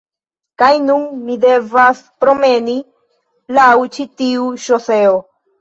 kaj 0.61 0.69
nun 0.85 1.03
mi 1.27 1.35
devas 1.43 2.01
promeni 2.25 2.75
laŭ 3.59 3.71
ĉi 3.99 4.07
tiu 4.23 4.49
ŝoseo. 4.65 5.17